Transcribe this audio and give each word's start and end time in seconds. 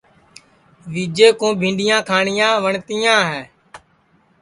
وجئے 0.93 1.27
کُو 1.39 1.47
بھینٚڈؔیاں 1.59 1.99
کھاٹؔیاں 2.07 2.51
سپا 2.51 2.53
نائی 2.59 2.63
وٹؔتیاں 2.65 3.19
ہے 3.29 3.41